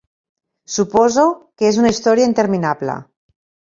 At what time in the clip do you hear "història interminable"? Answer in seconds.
1.97-3.01